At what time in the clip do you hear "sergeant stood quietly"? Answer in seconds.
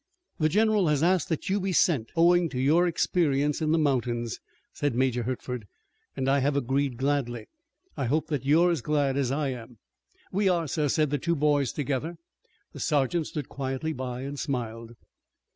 12.79-13.93